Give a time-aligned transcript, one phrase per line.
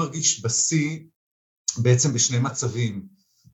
[0.00, 0.98] מרגיש בשיא
[1.78, 3.06] בעצם בשני מצבים.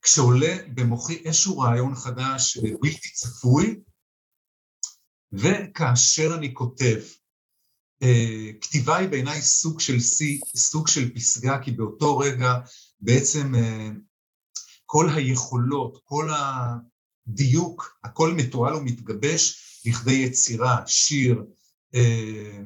[0.02, 3.80] כשעולה במוחי איזשהו רעיון חדש בלתי צפוי,
[5.32, 7.00] וכאשר אני כותב.
[8.60, 12.54] כתיבה היא בעיניי סוג של שיא, סוג של פסגה, כי באותו רגע
[13.00, 13.52] בעצם
[14.86, 21.44] כל היכולות, כל הדיוק, הכל מתועל ומתגבש לכדי יצירה, שיר,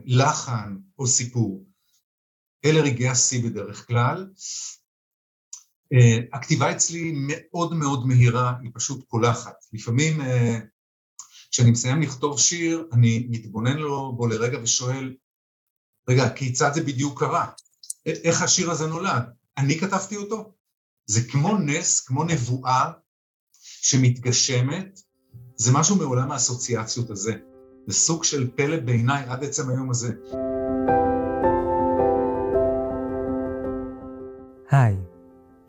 [0.04, 1.69] לחן או סיפור.
[2.64, 4.30] אלה רגעי השיא בדרך כלל.
[6.32, 9.54] הכתיבה אצלי מאוד מאוד מהירה, היא פשוט קולחת.
[9.72, 10.20] לפעמים
[11.50, 15.16] כשאני מסיים לכתוב שיר, אני מתבונן לו בו לרגע ושואל,
[16.08, 17.46] רגע, כיצד זה בדיוק קרה?
[18.06, 19.22] איך השיר הזה נולד?
[19.58, 20.54] אני כתבתי אותו?
[21.06, 22.92] זה כמו נס, כמו נבואה
[23.62, 25.00] שמתגשמת,
[25.56, 27.32] זה משהו מעולם האסוציאציות הזה.
[27.86, 30.12] זה סוג של פלא בעיניי עד עצם היום הזה.
[34.70, 34.96] היי,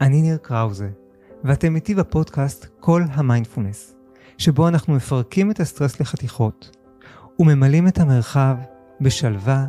[0.02, 0.90] אני ניר קראוזה,
[1.44, 3.96] ואתם איתי בפודקאסט כל המיינדפולנס,
[4.38, 6.78] שבו אנחנו מפרקים את הסטרס לחתיכות,
[7.40, 8.58] וממלאים את המרחב
[9.02, 9.66] בשלווה,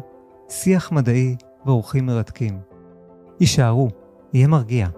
[0.48, 2.58] שיח מדעי ואורחים מרתקים.
[3.41, 3.88] הישארו,
[4.33, 4.88] יהיה מרגיע.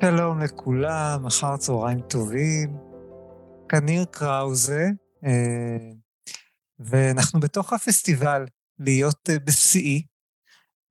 [0.00, 2.76] שלום לכולם, אחר צהריים טובים.
[3.68, 4.88] כאן ניר קראוזה,
[5.24, 6.01] אה,
[6.78, 8.44] ואנחנו בתוך הפסטיבל
[8.78, 10.02] להיות אה, בשיאי,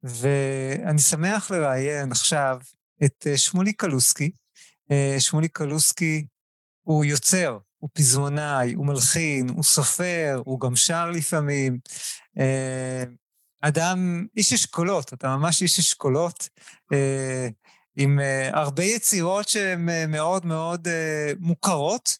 [0.04, 2.60] ואני שמח לראיין עכשיו
[3.04, 4.32] את אה, שמולי קלוסקי.
[5.20, 6.26] שמולי קלוסקי
[6.82, 11.80] הוא יוצר, הוא פזמונאי, הוא מלחין, הוא סופר, הוא גם שר לפעמים.
[13.62, 16.50] אדם, איש אשכולות, אתה ממש איש אשכולות.
[17.96, 18.20] עם
[18.52, 20.88] הרבה יצירות שהן מאוד מאוד
[21.40, 22.18] מוכרות,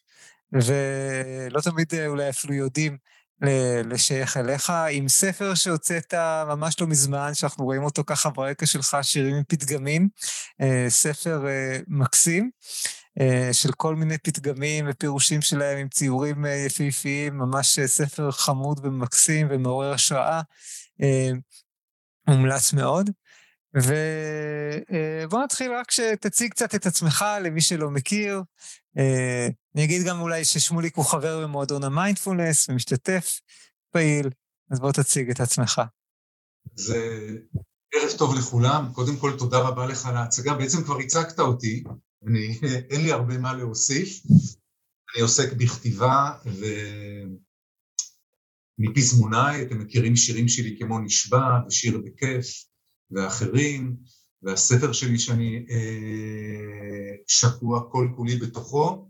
[0.52, 2.96] ולא תמיד אולי אפילו יודעים
[3.84, 6.14] לשייך אליך, עם ספר שהוצאת
[6.46, 10.08] ממש לא מזמן, שאנחנו רואים אותו ככה ברקע שלך, שירים עם פתגמים,
[10.62, 12.50] uh, ספר uh, מקסים.
[13.18, 19.92] Uh, של כל מיני פתגמים ופירושים שלהם עם ציורים יפהפיים, ממש ספר חמוד ומקסים ומעורר
[19.92, 20.40] השראה,
[22.28, 23.10] מומלץ מאוד.
[23.74, 28.42] ובוא נתחיל רק שתציג קצת את עצמך למי שלא מכיר.
[28.98, 33.40] אה, אני אגיד גם אולי ששמוליק הוא חבר במועדון המיינדפולנס ומשתתף
[33.92, 34.30] פעיל,
[34.70, 35.82] אז בוא תציג את עצמך.
[36.74, 37.28] זה
[37.94, 38.88] ערב טוב לכולם.
[38.92, 40.54] קודם כל, תודה רבה לך על ההצגה.
[40.54, 41.84] בעצם כבר הצגת אותי,
[42.26, 42.58] אני,
[42.90, 44.22] אין לי הרבה מה להוסיף.
[45.14, 46.64] אני עוסק בכתיבה ו...
[48.78, 52.46] מפזמונאי, אתם מכירים שירים שלי כמו נשבע ושיר בכיף.
[53.12, 53.96] ואחרים,
[54.42, 59.08] והספר שלי שאני אה, שקוע כל כולי בתוכו.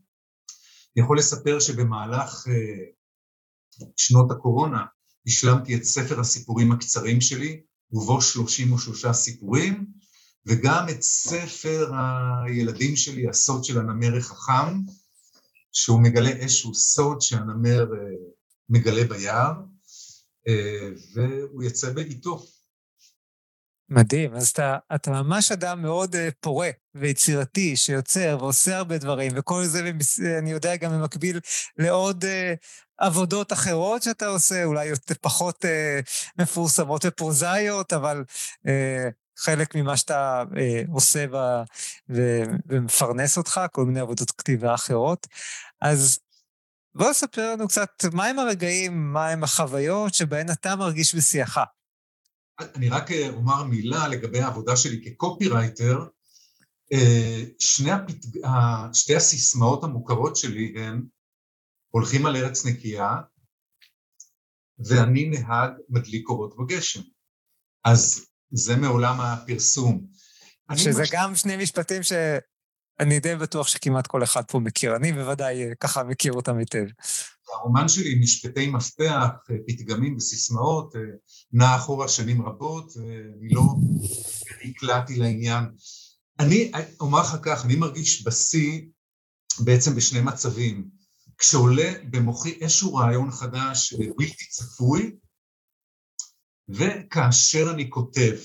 [0.96, 2.84] אני יכול לספר שבמהלך אה,
[3.96, 4.84] שנות הקורונה
[5.26, 9.86] השלמתי את ספר הסיפורים הקצרים שלי, ובו 33 סיפורים,
[10.46, 11.92] וגם את ספר
[12.44, 14.78] הילדים שלי, הסוד של הנמר החכם,
[15.72, 17.98] שהוא מגלה איזשהו סוד שהנמר אה,
[18.68, 19.52] מגלה ביער,
[20.48, 22.46] אה, והוא יצא בעיתו.
[23.92, 29.64] מדהים, אז אתה, אתה ממש אדם מאוד uh, פורה ויצירתי, שיוצר ועושה הרבה דברים, וכל
[29.64, 29.90] זה,
[30.38, 31.40] אני יודע, גם במקביל
[31.78, 32.28] לעוד uh,
[32.98, 35.68] עבודות אחרות שאתה עושה, אולי פחות uh,
[36.38, 38.24] מפורסמות ופרוזאיות, אבל
[39.38, 40.42] חלק ממה שאתה
[40.92, 41.24] עושה
[42.08, 45.26] ומפרנס אותך, כל מיני עבודות כתיבה אחרות.
[45.80, 46.18] אז
[46.94, 51.58] בוא ספר לנו קצת מהם הרגעים, מהם החוויות שבהן אתה מרגיש בשיאך.
[52.74, 55.98] אני רק אה, אומר מילה לגבי העבודה שלי כקופירייטר.
[56.92, 58.16] אה, שני הפת...
[58.92, 61.02] שתי הסיסמאות המוכרות שלי הן
[61.88, 63.16] הולכים על ארץ נקייה
[64.86, 67.00] ואני נהג מדליק אורות בגשם.
[67.84, 70.06] אז זה מעולם הפרסום.
[70.76, 71.10] שזה מש...
[71.12, 72.12] גם שני משפטים ש...
[73.00, 76.84] אני די בטוח שכמעט כל אחד פה מכיר, אני בוודאי אה, ככה מכיר אותם היטב.
[77.52, 81.00] הרומן שלי, משפטי מפתח, אה, פתגמים וסיסמאות, אה,
[81.52, 83.62] נע אחורה שנים רבות, ואני לא
[84.64, 85.64] הקלעתי לעניין.
[86.38, 88.80] אני אומר לך כך, אני מרגיש בשיא
[89.60, 90.88] בעצם בשני מצבים.
[91.38, 95.16] כשעולה במוחי איזשהו רעיון חדש בלתי צפוי,
[96.68, 98.36] וכאשר אני כותב.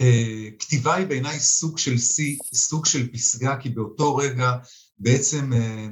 [0.00, 4.52] אה, כתיבה היא בעיניי סוג של שיא, סוג של פסגה, כי באותו רגע
[4.98, 5.86] בעצם אה,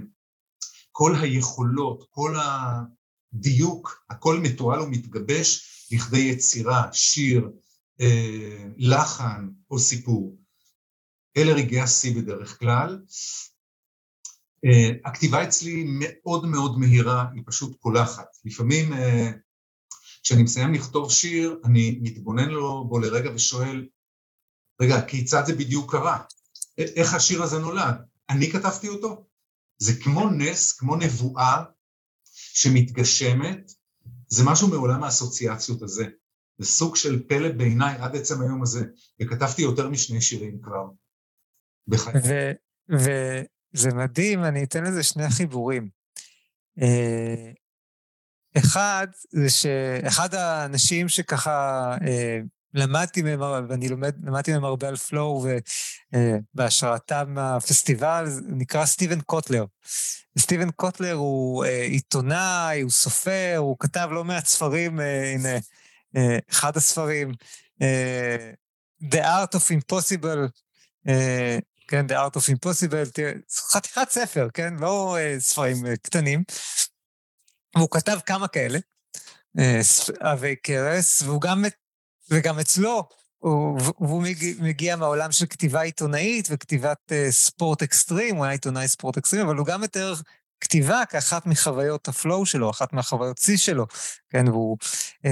[0.92, 7.50] כל היכולות, כל הדיוק, הכל מתועל ומתגבש לכדי יצירה, שיר,
[8.00, 10.38] אה, לחן או סיפור.
[11.36, 13.02] אלה רגעי השיא בדרך כלל.
[15.04, 18.26] הכתיבה אצלי מאוד מאוד מהירה, היא פשוט קולחת.
[18.44, 18.92] לפעמים
[20.22, 23.88] כשאני מסיים לכתוב שיר, אני מתבונן לו בו לרגע ושואל,
[24.80, 26.22] רגע, כיצד זה בדיוק קרה?
[26.78, 27.94] איך השיר הזה נולד?
[28.30, 29.26] אני כתבתי אותו?
[29.82, 31.64] זה כמו נס, כמו נבואה
[32.34, 33.72] שמתגשמת,
[34.28, 36.04] זה משהו מעולם האסוציאציות הזה.
[36.58, 38.84] זה סוג של פלא בעיניי עד עצם היום הזה,
[39.22, 40.84] וכתבתי יותר משני שירים כבר.
[41.88, 42.14] בחיי.
[42.88, 45.88] וזה מדהים, אני אתן לזה שני חיבורים.
[46.82, 47.52] אה,
[48.58, 52.38] אחד, זה שאחד האנשים שככה אה,
[52.74, 55.46] למדתי מהם, ואני לומד, למדתי מהם הרבה על פלואו,
[56.12, 59.64] ובהשראתם הפסטיבל, נקרא סטיבן קוטלר.
[60.38, 65.58] סטיבן קוטלר הוא אה, עיתונאי, הוא סופר, הוא כתב לא מעט ספרים, אה, הנה,
[66.16, 67.32] אה, אחד הספרים,
[69.02, 70.48] The Art of Impossible,
[71.88, 73.22] כן, The Art of Impossible,
[73.72, 74.74] חתיכת ספר, כן?
[74.80, 76.42] לא ספרים קטנים.
[77.76, 78.78] והוא כתב כמה כאלה,
[80.20, 81.64] עבי כרס, והוא גם
[82.32, 83.08] וגם אצלו,
[83.38, 84.22] הוא, והוא
[84.58, 89.56] מגיע מהעולם של כתיבה עיתונאית וכתיבת אה, ספורט אקסטרים, הוא היה עיתונאי ספורט אקסטרים, אבל
[89.56, 90.14] הוא גם מתאר
[90.60, 93.86] כתיבה כאחת מחוויות ה flow שלו, אחת מהחוויות שיא שלו,
[94.30, 94.76] כן, והוא,
[95.26, 95.28] אה,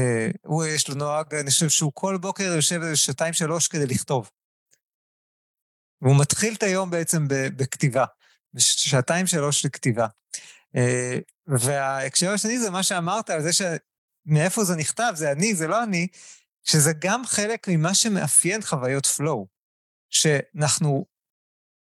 [0.46, 4.30] הוא יש לו נוהג, אני חושב שהוא כל בוקר יושב איזה שעתיים שלוש כדי לכתוב.
[6.02, 8.04] והוא מתחיל את היום בעצם בכתיבה,
[8.58, 10.06] שעתיים שלוש לכתיבה.
[10.76, 10.80] Uh,
[11.46, 16.06] וההקשר השני זה מה שאמרת על זה שמאיפה זה נכתב, זה אני, זה לא אני,
[16.64, 19.46] שזה גם חלק ממה שמאפיין חוויות פלואו.
[20.10, 21.06] שאנחנו,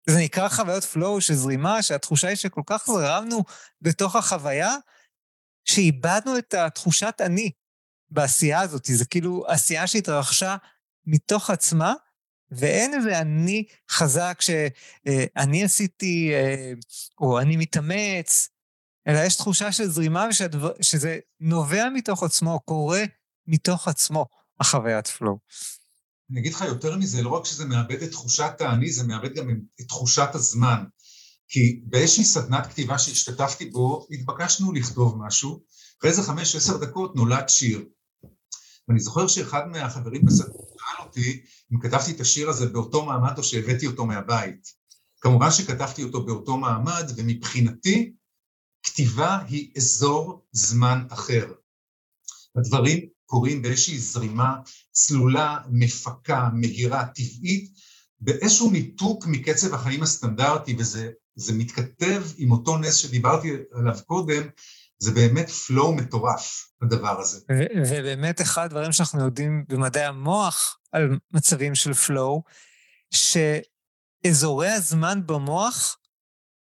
[0.10, 3.44] זה נקרא חוויות פלואו של זרימה, שהתחושה היא שכל כך זרמנו
[3.82, 4.76] בתוך החוויה,
[5.66, 7.52] שאיבדנו את התחושת אני
[8.10, 8.86] בעשייה הזאת.
[8.86, 10.56] זה כאילו עשייה שהתרחשה
[11.06, 11.94] מתוך עצמה,
[12.52, 16.32] ואין איזה אני חזק שאני עשיתי,
[17.22, 18.50] או אני מתאמץ,
[19.08, 23.04] אלא יש תחושה של זרימה ושהדבר, שזה נובע מתוך עצמו, קורה
[23.48, 24.26] מתוך עצמו.
[24.64, 25.38] החוויית פלואו.
[26.32, 29.50] אני אגיד לך יותר מזה, לא רק שזה מאבד את תחושת האני, זה מאבד גם
[29.82, 30.84] את תחושת הזמן.
[31.48, 35.64] כי באיזושהי סדנת כתיבה שהשתתפתי בו, התבקשנו לכתוב משהו,
[36.00, 37.86] אחרי איזה חמש, עשר דקות נולד שיר.
[38.88, 41.44] ואני זוכר שאחד מהחברים בסדנת שאל אותי
[41.74, 44.68] אם כתבתי את השיר הזה באותו מעמד או שהבאתי אותו מהבית.
[45.22, 48.14] כמובן שכתבתי אותו באותו מעמד, ומבחינתי
[48.84, 51.54] כתיבה היא אזור זמן אחר.
[52.56, 54.56] הדברים קורים באיזושהי זרימה
[54.92, 57.72] צלולה, מפקה, מהירה, טבעית,
[58.20, 64.44] באיזשהו ניתוק מקצב החיים הסטנדרטי, וזה מתכתב עם אותו נס שדיברתי עליו קודם,
[65.00, 67.40] זה באמת פלואו מטורף, הדבר הזה.
[67.90, 72.44] ובאמת אחד הדברים שאנחנו יודעים במדעי המוח על מצבים של פלואו,
[73.14, 75.98] שאזורי הזמן במוח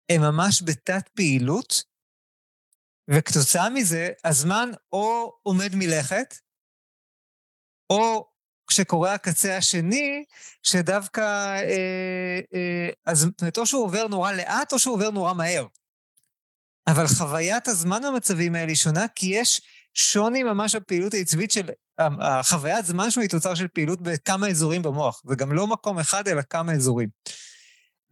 [0.08, 1.82] הם ממש בתת פעילות,
[3.10, 6.34] וכתוצאה מזה הזמן או עומד מלכת,
[7.90, 8.26] או
[8.66, 10.24] כשקורה הקצה השני,
[10.62, 15.34] שדווקא, אה, אה, אז זאת אומרת, או שהוא עובר נורא לאט, או שהוא עובר נורא
[15.34, 15.66] מהר.
[16.86, 19.60] אבל חוויית הזמן במצבים האלה היא שונה, כי יש
[19.94, 21.70] שוני ממש בפעילות העצבית של,
[22.20, 25.22] החוויית זמן שלו היא תוצר של פעילות בכמה אזורים במוח.
[25.26, 27.08] זה גם לא מקום אחד, אלא כמה אזורים.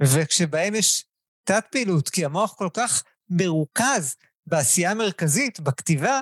[0.03, 1.05] וכשבהם יש
[1.45, 4.15] תת פעילות, כי המוח כל כך מרוכז
[4.47, 6.21] בעשייה המרכזית, בכתיבה,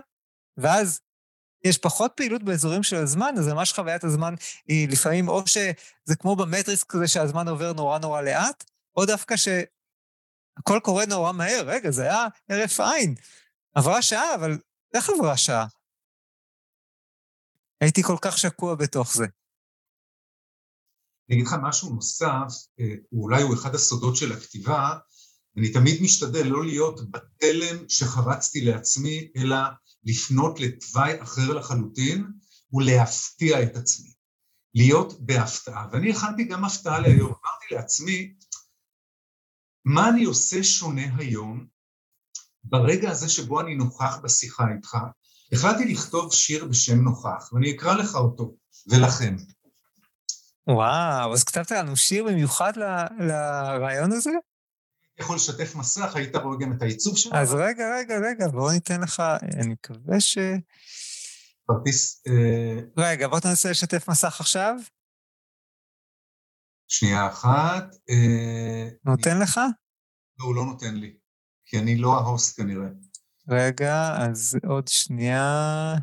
[0.56, 1.00] ואז
[1.68, 4.34] יש פחות פעילות באזורים של הזמן, אז ממש חוויית הזמן
[4.68, 8.64] היא לפעמים, או שזה כמו במטריס כזה שהזמן עובר נורא נורא לאט,
[8.96, 11.62] או דווקא שהכל קורה נורא מהר.
[11.66, 13.14] רגע, זה היה הרף עין.
[13.74, 14.58] עברה שעה, אבל
[14.94, 15.66] איך עברה שעה?
[17.80, 19.26] הייתי כל כך שקוע בתוך זה.
[21.28, 24.98] אני אגיד לך משהו נוסף, אה, אולי הוא אחד הסודות של הכתיבה,
[25.56, 29.56] אני תמיד משתדל לא להיות בתלם שחרצתי לעצמי, אלא
[30.06, 32.26] לפנות לתוואי אחר לחלוטין
[32.72, 34.12] ולהפתיע את עצמי.
[34.74, 35.88] להיות בהפתעה.
[35.92, 37.32] ואני הכנתי גם הפתעה להיום.
[37.32, 38.34] אמרתי לעצמי,
[39.84, 41.66] מה אני עושה שונה היום
[42.64, 44.96] ברגע הזה שבו אני נוכח בשיחה איתך?
[45.52, 48.54] החלטתי לכתוב שיר בשם נוכח, ואני אקרא לך אותו,
[48.86, 49.36] ולכם.
[50.68, 52.72] וואו, אז כתבת לנו שיר במיוחד
[53.18, 54.30] לרעיון הזה?
[55.20, 57.34] יכול לשתף מסך, היית רואה גם את העיצוב שלו.
[57.34, 59.22] אז רגע, רגע, רגע, בואו ניתן לך,
[59.60, 60.38] אני מקווה ש...
[61.68, 62.22] כרטיס...
[62.26, 64.76] אה, רגע, בוא תנסה לשתף מסך עכשיו.
[66.88, 67.94] שנייה אחת.
[68.10, 69.40] אה, נותן אני...
[69.42, 69.60] לך?
[70.38, 71.16] לא, הוא לא נותן לי,
[71.64, 72.88] כי אני לא ההוסט כנראה.
[73.48, 75.94] רגע, אז עוד שנייה.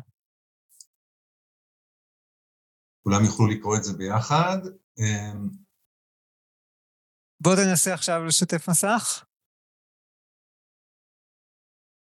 [3.02, 4.58] כולם יוכלו לקרוא את זה ביחד.
[7.34, 9.24] אה, בוא תנסה עכשיו לשתף מסך.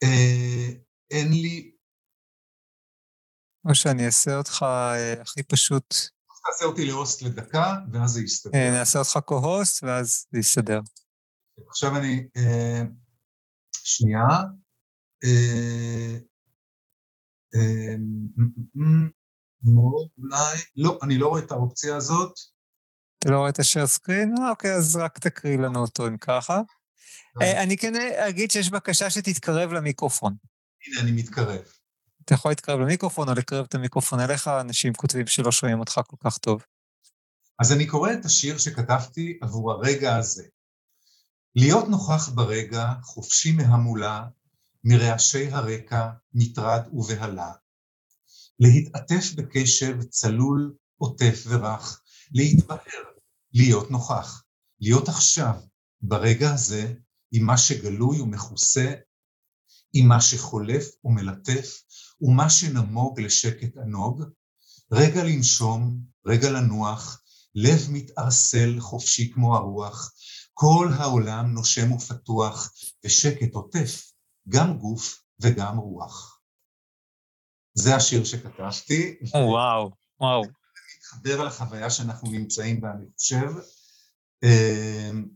[0.03, 0.69] אה,
[1.11, 1.71] אין לי...
[3.69, 5.95] או שאני אעשה אותך אה, הכי פשוט.
[6.47, 8.59] תעשה אותי להוסט לדקה, ואז זה יסתדר.
[8.59, 10.81] אה, נעשה אותך co-host, ואז זה יסתדר.
[11.69, 12.29] עכשיו אני...
[12.37, 12.83] אה,
[13.85, 14.27] שנייה.
[15.25, 16.19] אה,
[17.55, 17.95] אה,
[20.19, 20.59] אולי...
[20.77, 22.54] לא, אני לא רואה את האופציה הזאת.
[23.31, 24.35] לא רואה את השאר סקרין?
[24.51, 26.61] אוקיי, אז רק תקריא לנו אותו אם ככה.
[27.41, 27.93] אני כן
[28.29, 30.35] אגיד שיש בקשה שתתקרב למיקרופון.
[30.87, 31.63] הנה, אני מתקרב.
[32.25, 36.17] אתה יכול להתקרב למיקרופון או לקרב את המיקרופון אליך, אנשים כותבים שלא שומעים אותך כל
[36.25, 36.63] כך טוב.
[37.61, 40.45] אז אני קורא את השיר שכתבתי עבור הרגע הזה.
[41.57, 44.25] להיות נוכח ברגע, חופשי מהמולה,
[44.85, 47.53] מרעשי הרקע, מטרד ובהלה.
[48.61, 52.01] להתעטף בקשב צלול, עוטף ורך,
[52.33, 53.14] להתבהר,
[53.55, 54.45] להיות נוכח,
[54.81, 55.55] להיות עכשיו,
[56.03, 56.95] ברגע הזה,
[57.33, 58.95] עם מה שגלוי ומכוסה,
[59.93, 61.83] עם מה שחולף ומלטף,
[62.21, 64.23] ומה שנמוג לשקט ענוג,
[64.93, 67.23] רגע לנשום, רגע לנוח,
[67.55, 70.13] לב מתערסל חופשי כמו הרוח,
[70.53, 72.73] כל העולם נושם ופתוח,
[73.05, 74.13] ושקט עוטף,
[74.49, 76.41] גם גוף וגם רוח.
[77.75, 79.17] זה השיר שכתבתי.
[79.35, 80.43] וואו, וואו.
[81.15, 83.51] מתחבר על החוויה שאנחנו נמצאים בה, אני חושב.
[84.43, 85.29] אמ,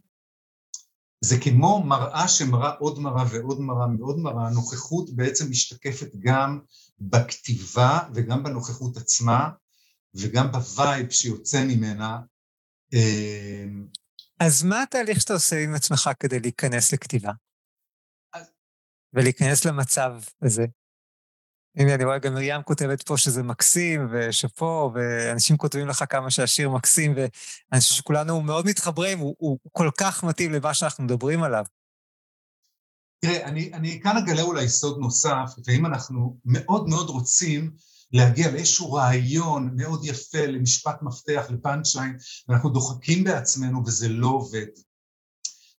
[1.20, 6.60] זה כמו מראה שמראה עוד מראה ועוד מראה ועוד מראה, הנוכחות בעצם משתקפת גם
[7.00, 9.50] בכתיבה וגם בנוכחות עצמה
[10.14, 12.18] וגם ב vibe שיוצא ממנה.
[12.92, 13.86] אמ,
[14.40, 17.32] אז מה התהליך שאתה עושה עם עצמך כדי להיכנס לכתיבה?
[19.12, 20.66] ולהיכנס למצב הזה?
[21.78, 26.70] הנה, אני רואה גם מרים כותבת פה שזה מקסים, ושאפו, ואנשים כותבים לך כמה שהשיר
[26.70, 31.64] מקסים, ואני חושב שכולנו מאוד מתחברים, הוא, הוא, כל כך מתאים למה שאנחנו מדברים עליו.
[33.20, 37.70] תראה, אני, אני כאן אגלה אולי סוד נוסף, ואם אנחנו מאוד מאוד רוצים
[38.12, 42.16] להגיע לאיזשהו רעיון מאוד יפה, למשפט מפתח, לפאנצ'ליין,
[42.48, 44.66] ואנחנו דוחקים בעצמנו וזה לא עובד.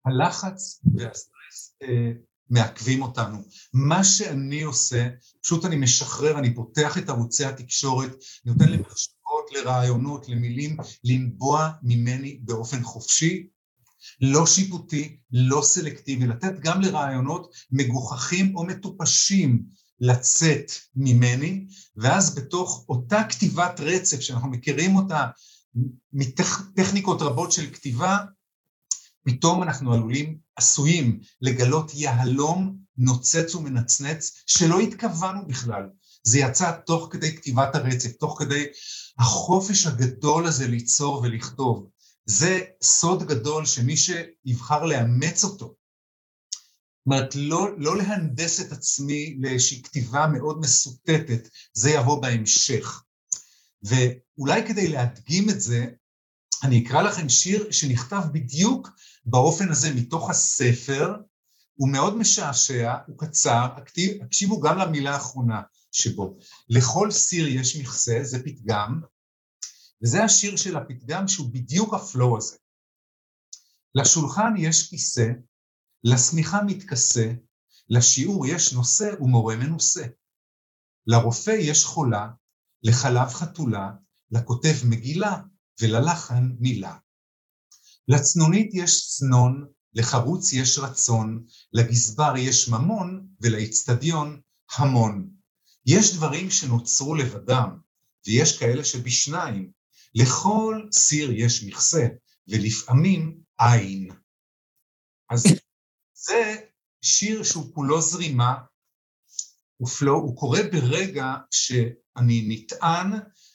[0.05, 2.11] הלחץ והסטרס אה,
[2.49, 3.37] מעכבים אותנו.
[3.73, 5.07] מה שאני עושה,
[5.43, 8.15] פשוט אני משחרר, אני פותח את ערוצי התקשורת,
[8.45, 13.47] נותן למחשבות, לרעיונות, למילים, לנבוע ממני באופן חופשי,
[14.21, 19.63] לא שיפוטי, לא סלקטיבי, לתת גם לרעיונות מגוחכים או מטופשים
[19.99, 25.25] לצאת ממני, ואז בתוך אותה כתיבת רצף שאנחנו מכירים אותה
[26.13, 28.17] מטכניקות רבות של כתיבה,
[29.23, 35.89] פתאום אנחנו עלולים, עשויים, לגלות יהלום נוצץ ומנצנץ שלא התכוונו בכלל.
[36.23, 38.65] זה יצא תוך כדי כתיבת הרצף, תוך כדי
[39.19, 41.89] החופש הגדול הזה ליצור ולכתוב.
[42.25, 45.75] זה סוד גדול שמי שיבחר לאמץ אותו,
[46.99, 53.03] זאת אומרת, לא, לא להנדס את עצמי לאיזושהי כתיבה מאוד מסוטטת, זה יבוא בהמשך.
[53.83, 55.85] ואולי כדי להדגים את זה,
[56.63, 58.89] אני אקרא לכם שיר שנכתב בדיוק
[59.25, 61.15] באופן הזה מתוך הספר,
[61.75, 63.67] הוא מאוד משעשע, הוא קצר,
[64.21, 65.61] הקשיבו גם למילה האחרונה
[65.91, 66.37] שבו.
[66.69, 69.01] לכל סיר יש מכסה, זה פתגם,
[70.03, 72.57] וזה השיר של הפתגם שהוא בדיוק הפלואו הזה.
[73.95, 75.27] לשולחן יש כיסא,
[76.03, 77.31] לשמיכה מתכסה,
[77.89, 80.05] לשיעור יש נושא ומורה מנוסה.
[81.07, 82.27] לרופא יש חולה,
[82.83, 83.91] לחלב חתולה,
[84.31, 85.41] לכותב מגילה
[85.81, 86.97] וללחן מילה.
[88.07, 94.41] לצנונית יש צנון, לחרוץ יש רצון, לגזבר יש ממון ולאצטדיון
[94.77, 95.29] המון.
[95.85, 97.79] יש דברים שנוצרו לבדם,
[98.27, 99.71] ויש כאלה שבשניים.
[100.15, 102.07] לכל סיר יש מכסה,
[102.47, 104.09] ולפעמים עין.
[105.29, 105.43] אז
[106.27, 106.55] זה
[107.01, 108.55] שיר שהוא כולו זרימה,
[109.81, 113.11] ופלו, הוא קורה ברגע שאני נטען,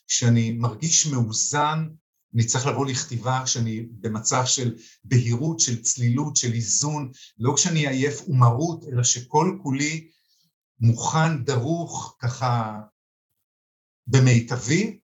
[0.08, 1.88] שאני מרגיש מאוזן,
[2.34, 4.74] אני צריך לבוא לכתיבה כשאני במצב של
[5.04, 10.08] בהירות, של צלילות, של איזון, לא כשאני עייף ומרות, אלא שכל כולי
[10.80, 12.80] מוכן, דרוך, ככה
[14.06, 14.98] במיטבי,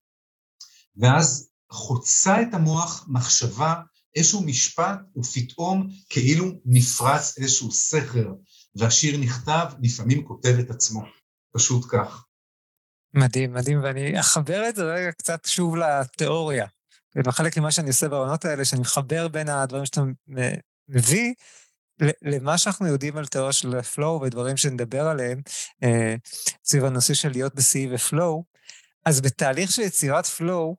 [0.97, 3.75] ואז חוצה את המוח מחשבה,
[4.17, 8.33] איזשהו משפט, ופתאום כאילו נפרץ איזשהו סכר,
[8.77, 11.03] והשיר נכתב, לפעמים כותב את עצמו,
[11.57, 12.25] פשוט כך.
[13.15, 16.67] מדהים, מדהים, ואני אחבר את זה רגע קצת שוב לתיאוריה.
[17.25, 20.01] וחלק ממה שאני עושה בעונות האלה, שאני מחבר בין הדברים שאתה
[20.89, 21.35] מביא,
[22.23, 25.41] למה שאנחנו יודעים על תיאוריה של פלואו ודברים שנדבר עליהם,
[25.83, 26.15] אה,
[26.65, 28.45] סביב הנושא של להיות ב-C ופלואו,
[29.07, 30.77] אז בתהליך של יצירת פלואו,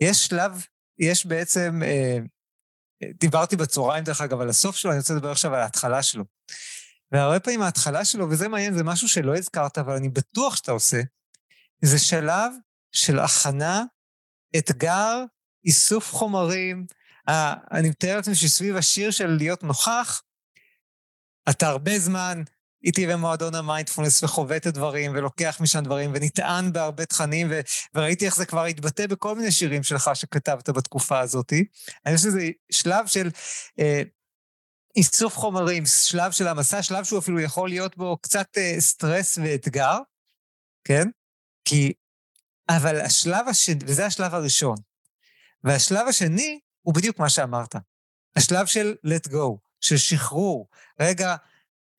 [0.00, 0.64] יש שלב,
[0.98, 2.18] יש בעצם, אה,
[3.20, 6.24] דיברתי בצהריים דרך אגב על הסוף שלו, אני רוצה לדבר עכשיו על ההתחלה שלו.
[7.12, 11.00] והרבה פעמים ההתחלה שלו, וזה מעניין, זה משהו שלא הזכרת, אבל אני בטוח שאתה עושה,
[11.82, 12.52] זה שלב
[12.92, 13.84] של הכנה,
[14.58, 15.24] אתגר,
[15.64, 16.86] איסוף חומרים.
[17.72, 20.22] אני מתאר לעצמי שסביב השיר של להיות נוכח,
[21.50, 22.42] אתה הרבה זמן
[22.84, 27.60] איתי במועדון המיינדפולנס וחווה את הדברים ולוקח משם דברים ונטען בהרבה תכנים ו-
[27.94, 31.52] וראיתי איך זה כבר התבטא בכל מיני שירים שלך שכתבת בתקופה הזאת.
[32.06, 33.30] אני חושב שזה שלב של
[33.78, 34.02] אה,
[34.96, 39.98] איסוף חומרים, שלב של המסע, שלב שהוא אפילו יכול להיות בו קצת אה, סטרס ואתגר,
[40.84, 41.08] כן?
[41.64, 41.92] כי...
[42.68, 44.76] אבל השלב השני, וזה השלב הראשון.
[45.64, 47.74] והשלב השני הוא בדיוק מה שאמרת.
[48.36, 50.68] השלב של let go, של שחרור.
[51.00, 51.36] רגע,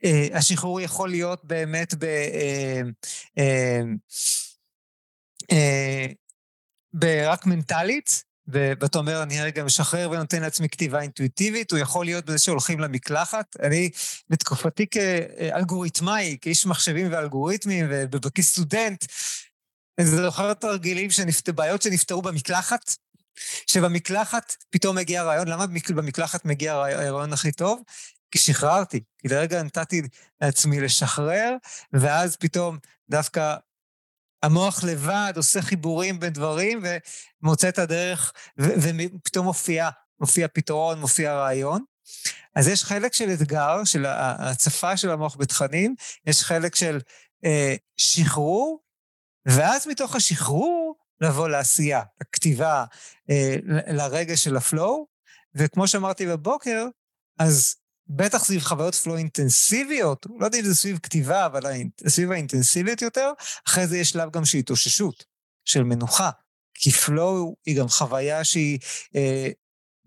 [0.04, 2.04] אה, השחרור יכול להיות באמת ב...
[2.04, 2.82] אה,
[3.38, 3.82] אה,
[5.52, 12.38] אה, מנטלית, ואתה אומר, אני רגע משחרר ונותן לעצמי כתיבה אינטואיטיבית, הוא יכול להיות בזה
[12.38, 13.56] שהולכים למקלחת.
[13.60, 13.90] אני,
[14.30, 19.06] בתקופתי כאלגוריתמאי, כאיש מחשבים ואלגוריתמים, וכסטודנט,
[19.98, 21.10] אני זוכר תרגילים,
[21.56, 22.96] בעיות שנפתרו במקלחת,
[23.68, 27.82] שבמקלחת פתאום מגיע רעיון, למה במקלחת מגיע הרעיון הכי טוב?
[28.32, 30.02] כי שחררתי, כי לרגע נתתי
[30.42, 31.56] לעצמי לשחרר,
[31.94, 32.78] ואז פתאום
[33.10, 33.56] דווקא
[34.44, 36.84] המוח לבד עושה חיבורים בין דברים
[37.44, 41.84] ומוצא את הדרך, ופתאום מופיע, מופיע פתרון, מופיע רעיון.
[42.56, 45.96] אז יש חלק של אתגר, של ההצפה של המוח בתכנים,
[46.26, 47.00] יש חלק של
[47.46, 48.80] אה, שחרור,
[49.46, 50.91] ואז מתוך השחרור
[51.22, 52.86] לבוא לעשייה, לכתיבה,
[53.30, 53.56] אה,
[53.88, 55.08] לרגע של הפלואו,
[55.56, 56.86] וכמו שאמרתי בבוקר,
[57.40, 57.76] אז
[58.08, 61.62] בטח סביב חוויות flow אינטנסיביות, לא יודע אם זה סביב כתיבה, אבל
[62.08, 63.32] סביב האינטנסיביות יותר,
[63.68, 65.26] אחרי זה יש שלב גם של התאוששות,
[65.66, 66.30] של מנוחה.
[66.74, 68.80] כי flow היא גם חוויה שהיא
[69.16, 69.50] אה,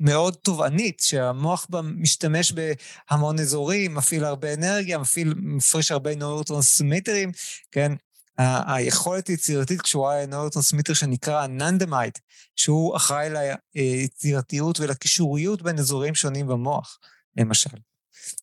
[0.01, 7.33] מאוד תובענית, שהמוח בה משתמש בהמון אזורים, מפעיל הרבה אנרגיה, מפעיל, מפריש הרבה נורוטרנסמיטרים,
[7.73, 7.93] כן?
[8.39, 12.19] היכולת היצירתית קשורה לנורוטרנסמיטר שנקרא אננדמיד,
[12.57, 13.29] שהוא אחראי
[13.75, 16.99] ליצירתיות ולקישוריות בין אזורים שונים במוח,
[17.37, 17.77] למשל.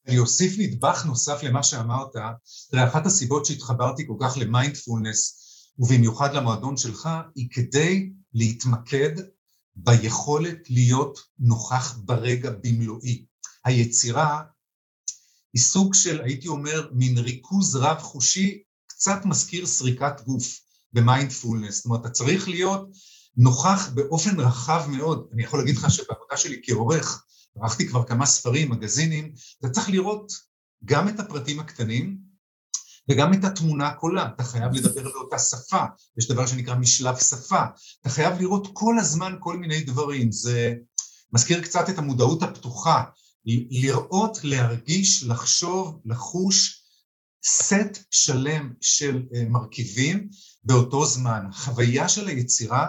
[0.08, 2.10] אני אוסיף נדבך נוסף למה שאמרת.
[2.72, 5.38] תראה, אחת הסיבות שהתחברתי כל כך למיינדפולנס,
[5.80, 9.12] ובמיוחד למועדון שלך, היא כדי להתמקד
[9.76, 13.26] ביכולת להיות נוכח ברגע במלואי.
[13.66, 14.42] היצירה
[15.54, 18.63] היא סוג של, הייתי אומר, מין ריכוז רב-חושי,
[19.02, 20.60] קצת מזכיר סריקת גוף
[20.94, 21.76] במיינדפולנס.
[21.76, 22.90] זאת אומרת, אתה צריך להיות
[23.38, 25.28] נוכח באופן רחב מאוד.
[25.34, 27.24] אני יכול להגיד לך שבעבודה שלי כעורך,
[27.62, 30.32] ערכתי כבר כמה ספרים, מגזינים, אתה צריך לראות
[30.86, 32.18] גם את הפרטים הקטנים
[33.10, 35.84] וגם את התמונה כולה, אתה חייב לדבר באותה שפה,
[36.18, 37.64] יש דבר שנקרא משלב שפה,
[38.02, 40.74] אתה חייב לראות כל הזמן כל מיני דברים, זה
[41.34, 43.04] מזכיר קצת את המודעות הפתוחה,
[43.46, 46.81] לראות, להרגיש, לחשוב, לחוש,
[47.46, 50.30] סט שלם של אה, מרכיבים
[50.64, 51.46] באותו זמן.
[51.52, 52.88] חוויה של היצירה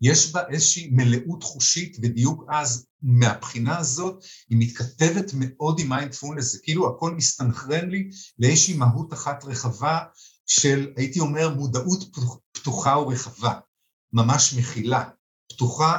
[0.00, 6.58] יש בה איזושהי מלאות חושית ודיוק אז מהבחינה הזאת היא מתכתבת מאוד עם מיינדפולנס, זה
[6.62, 9.98] כאילו הכל מסתנכרן לי לאיזושהי מהות אחת רחבה
[10.46, 12.16] של הייתי אומר מודעות
[12.52, 13.54] פתוחה ורחבה,
[14.12, 15.08] ממש מכילה,
[15.52, 15.96] פתוחה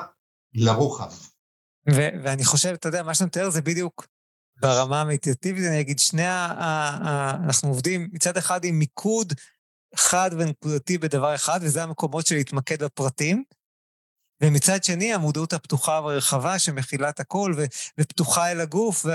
[0.53, 1.11] לרוחב.
[1.89, 4.07] ו- ואני חושב, אתה יודע, מה שאתה מתאר זה בדיוק
[4.61, 7.37] ברמה המדיטטיבית, אני אגיד, שני ה...
[7.45, 9.33] אנחנו עובדים מצד אחד עם מיקוד
[9.95, 13.43] חד ונקודתי בדבר אחד, וזה המקומות של להתמקד בפרטים,
[14.43, 17.65] ומצד שני, המודעות הפתוחה והרחבה שמכילה את הכל ו-
[17.97, 19.05] ופתוחה אל הגוף,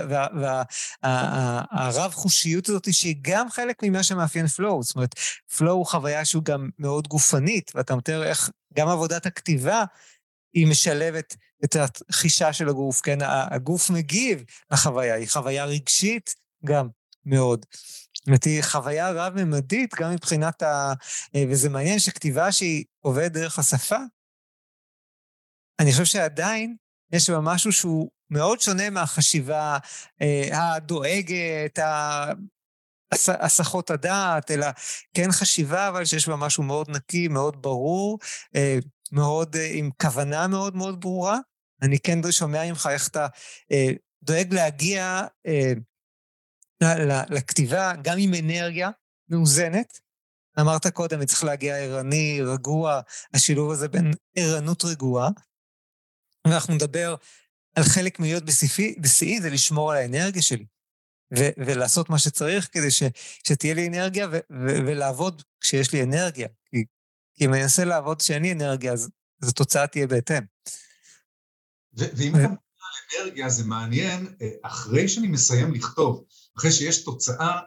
[1.03, 4.83] והרב-חושיות הזאת שהיא גם חלק ממה שמאפיין פלואו.
[4.83, 5.15] זאת אומרת,
[5.57, 9.85] פלואו הוא חוויה שהוא גם מאוד גופנית, ואתה מתאר איך גם עבודת הכתיבה
[10.55, 11.77] היא משלבת את
[12.09, 13.19] החישה של הגוף, כן?
[13.51, 16.89] הגוף מגיב לחוויה, היא חוויה רגשית גם
[17.25, 17.67] מאוד.
[18.15, 20.93] זאת אומרת, היא חוויה רב-ממדית גם מבחינת ה...
[21.51, 23.99] וזה מעניין שכתיבה שהיא עובדת דרך השפה,
[25.81, 26.77] אני חושב שעדיין
[27.13, 29.79] יש בה משהו שהוא מאוד שונה מהחשיבה
[30.23, 31.79] אה, הדואגת,
[33.29, 34.67] הסחות הדעת, אלא
[35.15, 38.19] כן חשיבה, אבל שיש בה משהו מאוד נקי, מאוד ברור,
[38.57, 38.79] אה,
[39.13, 41.39] מאוד אה, עם כוונה מאוד מאוד ברורה.
[41.83, 43.27] אני כן שומע ממך איך אתה
[43.73, 43.89] אה,
[44.23, 45.73] דואג להגיע אה,
[47.31, 48.91] לכתיבה גם עם אנרגיה
[49.29, 49.99] מאוזנת.
[50.61, 53.01] אמרת קודם, צריך להגיע ערני, רגוע,
[53.35, 55.31] השילוב הזה בין ערנות רגועה.
[56.47, 57.15] ואנחנו נדבר
[57.75, 58.45] על חלק מלהיות
[59.01, 60.67] בשיאי, זה לשמור על האנרגיה שלי.
[61.39, 63.03] ו- ולעשות מה שצריך כדי ש-
[63.49, 66.49] שתהיה לי אנרגיה ו- ו- ולעבוד כשיש לי אנרגיה.
[66.71, 66.85] כי,
[67.41, 69.11] אם אני אנסה לעבוד כשאין לי אנרגיה, אז,
[69.43, 70.43] אז התוצאה תהיה בהתאם.
[71.99, 72.57] ו- ואם אתה מדבר
[73.19, 76.25] על אנרגיה, זה מעניין, אה, אחרי שאני מסיים לכתוב,
[76.59, 77.61] אחרי שיש תוצאה,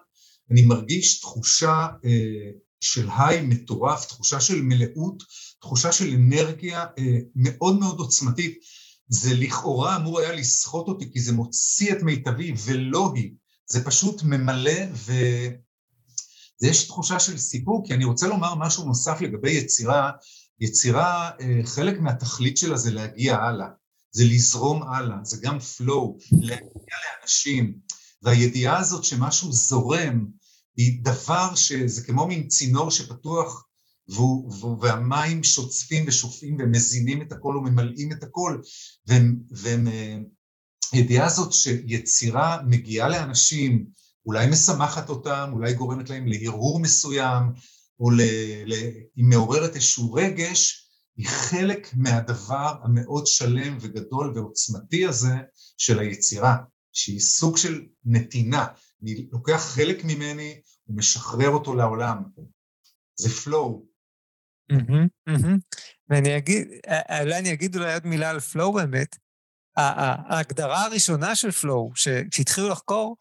[0.51, 2.51] אני מרגיש תחושה אה,
[2.81, 5.23] של היי מטורף, תחושה של מלאות,
[5.61, 8.59] תחושה של אנרגיה אה, מאוד מאוד עוצמתית.
[9.07, 13.31] זה לכאורה אמור היה לסחוט אותי כי זה מוציא את מיטבי ולא היא.
[13.65, 14.85] זה פשוט ממלא
[16.61, 20.11] ויש תחושה של סיפוק, כי אני רוצה לומר משהו נוסף לגבי יצירה.
[20.59, 23.67] יצירה, אה, חלק מהתכלית שלה זה להגיע הלאה,
[24.11, 27.73] זה לזרום הלאה, זה גם flow, להגיע לאנשים,
[28.21, 30.25] והידיעה הזאת שמשהו זורם
[30.77, 33.65] היא דבר שזה כמו מין צינור שפתוח
[34.81, 38.61] והמים שוצפים ושופעים ומזינים את הכל וממלאים את הכל,
[40.93, 43.85] והידיעה הזאת שיצירה מגיעה לאנשים,
[44.25, 47.43] אולי משמחת אותם, אולי גורמת להם להרהור מסוים,
[47.99, 48.21] או ל,
[48.65, 48.73] ל,
[49.15, 55.35] היא מעוררת איזשהו רגש, היא חלק מהדבר המאוד שלם וגדול ועוצמתי הזה
[55.77, 56.57] של היצירה,
[56.93, 58.65] שהיא סוג של נתינה.
[59.03, 62.23] אני לוקח חלק ממני ומשחרר אותו לעולם.
[63.15, 63.89] זה flow.
[66.09, 66.67] ואני אגיד,
[67.21, 69.15] אולי אני אגיד אולי עוד מילה על flow באמת.
[69.77, 71.93] ההגדרה הראשונה של flow,
[72.29, 73.17] כשהתחילו לחקור,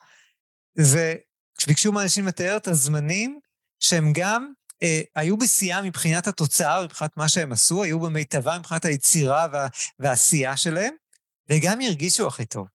[0.80, 1.14] זה
[1.58, 3.40] כשביקשו מאנשים לתאר את הזמנים
[3.80, 9.46] שהם גם אה, היו בשיאם מבחינת התוצאה, מבחינת מה שהם עשו, היו במיטבה מבחינת היצירה
[9.52, 10.94] וה, והעשייה שלהם,
[11.50, 12.66] וגם הרגישו הכי טוב.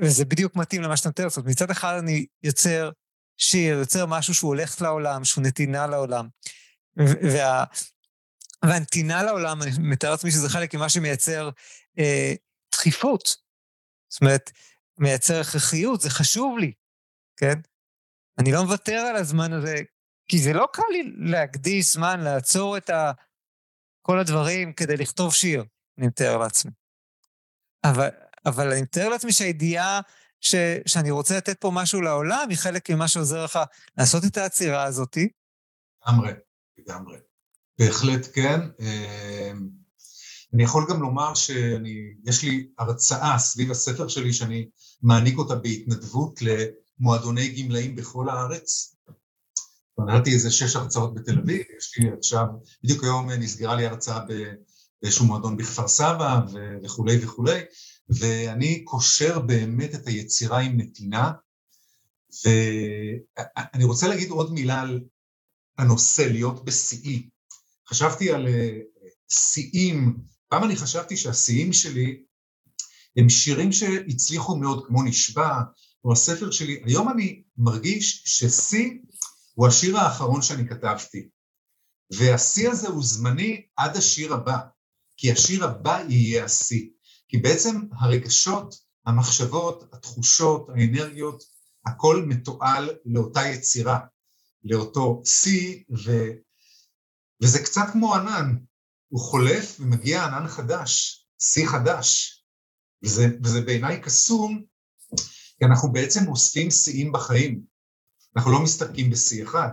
[0.00, 1.28] וזה בדיוק מתאים למה שאתה מתאר.
[1.28, 2.90] זאת אומרת, מצד אחד אני יוצר
[3.36, 6.28] שיר, יוצר משהו שהוא הולך לעולם, שהוא נתינה לעולם.
[7.32, 7.64] וה...
[8.64, 11.50] והנתינה לעולם, אני מתאר לעצמי שזה חלק ממה שמייצר
[11.98, 12.34] אה,
[12.72, 13.36] דחיפות.
[14.08, 14.50] זאת אומרת,
[14.98, 16.72] מייצר הכרחיות, זה חשוב לי,
[17.36, 17.60] כן?
[18.38, 19.74] אני לא מוותר על הזמן הזה,
[20.28, 23.12] כי זה לא קל לי להקדיש זמן, לעצור את ה...
[24.02, 25.64] כל הדברים כדי לכתוב שיר,
[25.98, 26.70] אני מתאר לעצמי.
[27.84, 28.08] אבל,
[28.46, 30.00] אבל אני מתאר לעצמי שהידיעה
[30.40, 30.54] ש,
[30.86, 33.58] שאני רוצה לתת פה משהו לעולם היא חלק ממה שעוזר לך
[33.98, 35.16] לעשות את העצירה הזאת.
[36.06, 36.32] לגמרי,
[36.78, 37.18] לגמרי.
[37.78, 38.60] בהחלט כן.
[40.54, 44.68] אני יכול גם לומר שיש לי הרצאה סביב הספר שלי שאני
[45.02, 48.96] מעניק אותה בהתנדבות למועדוני גמלאים בכל הארץ.
[49.98, 52.44] נתתי איזה שש הרצאות בתל אביב, יש לי עכשיו,
[52.84, 54.20] בדיוק היום נסגרה לי הרצאה
[55.02, 56.40] באיזשהו מועדון בכפר סבא
[56.84, 57.60] וכולי וכולי,
[58.08, 61.32] ואני קושר באמת את היצירה עם נתינה,
[62.44, 65.00] ואני רוצה להגיד עוד מילה על
[65.78, 67.28] הנושא, להיות בשיאי.
[67.88, 68.78] חשבתי על אה,
[69.28, 70.16] שיאים,
[70.48, 72.22] פעם אני חשבתי שהשיאים שלי
[73.16, 75.60] הם שירים שהצליחו מאוד, כמו נשבע,
[76.04, 78.90] או הספר שלי, היום אני מרגיש ששיא
[79.54, 81.28] הוא השיר האחרון שאני כתבתי,
[82.12, 84.58] והשיא הזה הוא זמני עד השיר הבא,
[85.16, 86.88] כי השיר הבא יהיה השיא.
[87.28, 88.74] כי בעצם הרגשות,
[89.06, 91.42] המחשבות, התחושות, האנרגיות,
[91.86, 93.98] הכל מתועל לאותה יצירה,
[94.64, 96.10] לאותו שיא, ו...
[97.42, 98.56] וזה קצת כמו ענן,
[99.08, 102.38] הוא חולף ומגיע ענן חדש, שיא חדש,
[103.04, 104.62] וזה, וזה בעיניי קסום,
[105.58, 107.62] כי אנחנו בעצם אוספים שיאים בחיים,
[108.36, 109.68] אנחנו לא מסתפקים בשיא אחד,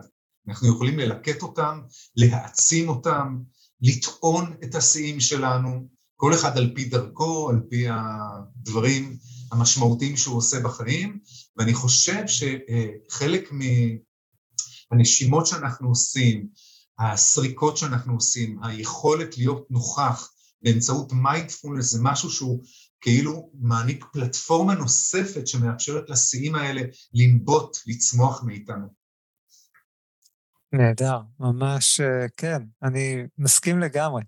[0.48, 1.80] אנחנו יכולים ללקט אותם,
[2.16, 3.38] להעצים אותם,
[3.82, 9.18] לטעון את השיאים שלנו, כל אחד על פי דרכו, על פי הדברים
[9.52, 11.20] המשמעותיים שהוא עושה בחיים,
[11.58, 13.50] ואני חושב שחלק
[14.92, 16.48] מהנשימות שאנחנו עושים,
[17.00, 20.32] הסריקות שאנחנו עושים, היכולת להיות נוכח
[20.62, 22.64] באמצעות מיינדפולנס זה משהו שהוא
[23.02, 26.82] כאילו מעניק פלטפורמה נוספת שמאפשרת לשיאים האלה
[27.14, 28.88] לנבוט, לצמוח מאיתנו.
[30.74, 34.24] נהדר, ממש אה, כן, אני מסכים לגמרי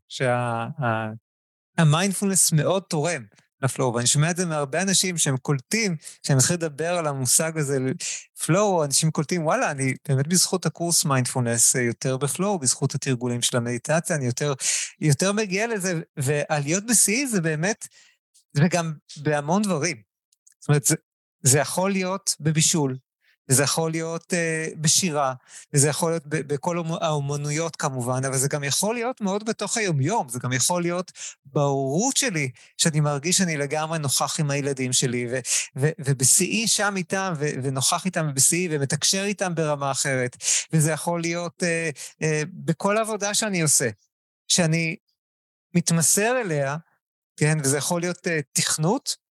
[1.77, 3.23] שהמיינדפולנס שה, מאוד תורם
[3.61, 7.57] ל flow, ואני שומע את זה מהרבה אנשים שהם קולטים, כשהם מתחילים לדבר על המושג
[7.57, 7.77] הזה,
[8.45, 13.41] flow, אנשים קולטים, וואלה, אני באמת בזכות הקורס מיינדפולנס אה, יותר ב flow, בזכות התרגולים
[13.41, 14.53] של המדיטציה, אני יותר,
[15.01, 17.87] יותר מגיע לזה, ולהיות בשיא זה באמת,
[18.55, 20.01] וגם בהמון דברים.
[20.59, 20.95] זאת אומרת, זה,
[21.43, 22.97] זה יכול להיות בבישול,
[23.49, 25.33] וזה יכול להיות אה, בשירה,
[25.73, 30.39] וזה יכול להיות בכל האומנויות כמובן, אבל זה גם יכול להיות מאוד בתוך היומיום, זה
[30.39, 31.11] גם יכול להיות
[31.45, 35.27] בהורות שלי, שאני מרגיש שאני לגמרי נוכח עם הילדים שלי,
[35.75, 40.37] ובשיאי שם איתם, ונוכח איתם בשיאי, ומתקשר איתם ברמה אחרת,
[40.73, 43.89] וזה יכול להיות uh, uh, בכל עבודה שאני עושה,
[44.47, 44.95] שאני
[45.75, 46.77] מתמסר אליה,
[47.37, 49.26] כן, וזה יכול להיות uh, תכנות, אה,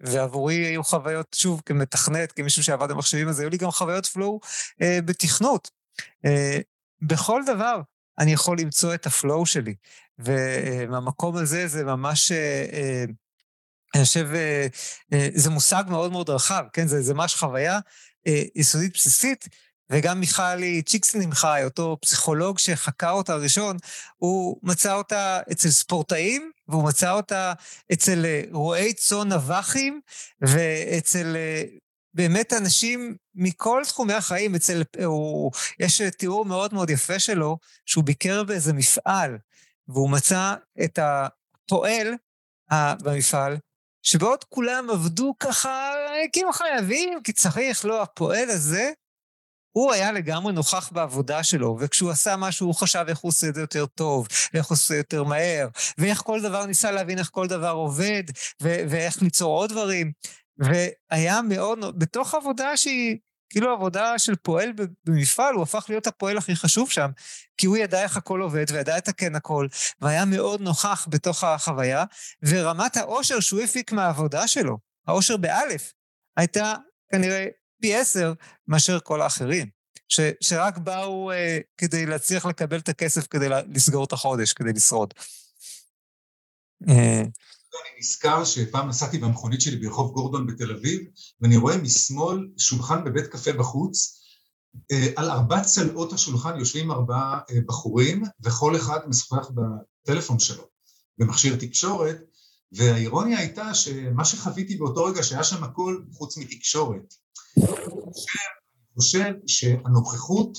[0.00, 4.40] ועבורי היו חוויות, שוב, כמתכנת, כמישהו שעבד במחשבים, אז היו לי גם חוויות פלואו
[4.82, 5.70] אה, בתכנות.
[6.26, 6.58] אה,
[7.02, 7.80] בכל דבר
[8.18, 9.74] אני יכול למצוא את הפלואו שלי,
[10.18, 12.32] ומהמקום הזה זה ממש...
[13.94, 14.28] אני חושב,
[15.34, 16.86] זה מושג מאוד מאוד רחב, כן?
[16.86, 17.78] זה, זה ממש חוויה
[18.54, 19.48] יסודית בסיסית,
[19.90, 23.76] וגם מיכלי צ'יקסנינגחאי, אותו פסיכולוג שחקר אותה ראשון,
[24.16, 27.52] הוא מצא אותה אצל ספורטאים, והוא מצא אותה
[27.92, 30.00] אצל אה, רועי צאן נבחים,
[30.40, 31.62] ואצל אה,
[32.14, 34.54] באמת אנשים מכל תחומי החיים.
[34.54, 39.38] אצל, הוא, יש תיאור מאוד מאוד יפה שלו, שהוא ביקר באיזה מפעל,
[39.88, 42.14] והוא מצא את הפועל
[43.02, 43.56] במפעל,
[44.02, 45.92] שבעוד כולם עבדו ככה
[46.32, 48.92] כאילו חייבים, כי צריך, לא, הפועל הזה,
[49.76, 53.54] הוא היה לגמרי נוכח בעבודה שלו, וכשהוא עשה משהו הוא חשב איך הוא עושה את
[53.54, 57.46] זה יותר טוב, ואיך הוא עושה יותר מהר, ואיך כל דבר, ניסה להבין איך כל
[57.46, 58.22] דבר עובד,
[58.62, 60.12] ו- ואיך ליצור עוד דברים.
[60.58, 63.18] והיה מאוד, בתוך עבודה שהיא
[63.50, 64.72] כאילו עבודה של פועל
[65.06, 67.10] במפעל, הוא הפך להיות הפועל הכי חשוב שם,
[67.56, 69.66] כי הוא ידע איך הכל עובד וידע לתקן הכל,
[70.00, 72.04] והיה מאוד נוכח בתוך החוויה,
[72.42, 75.92] ורמת העושר שהוא הפיק מהעבודה שלו, העושר באלף,
[76.36, 76.74] הייתה
[77.12, 77.46] כנראה
[77.80, 78.32] פי עשר
[78.68, 79.66] מאשר כל האחרים,
[80.08, 85.14] ש, שרק באו אה, כדי להצליח לקבל את הכסף כדי לסגור את החודש, כדי לשרוד.
[86.88, 87.22] אה,
[87.82, 91.00] אני נזכר שפעם נסעתי במכונית שלי ברחוב גורדון בתל אביב,
[91.40, 94.22] ואני רואה משמאל שולחן בבית קפה בחוץ,
[94.92, 100.68] אה, על ארבע צלעות השולחן יושבים ארבעה אה, בחורים, וכל אחד משוחח בטלפון שלו,
[101.18, 102.16] במכשיר תקשורת,
[102.72, 107.14] והאירוניה הייתה שמה שחוויתי באותו רגע שהיה שם הכל חוץ מתקשורת.
[107.58, 110.58] אני חושב שהנוכחות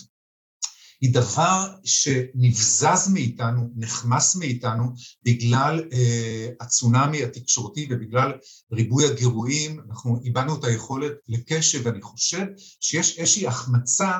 [1.01, 4.83] היא דבר שנבזז מאיתנו, נחמס מאיתנו,
[5.23, 8.31] בגלל אה, הצונאמי התקשורתי ובגלל
[8.73, 12.45] ריבוי הגירויים, אנחנו איבדנו את היכולת לקשב, ואני חושב
[12.81, 14.19] שיש איזושהי החמצה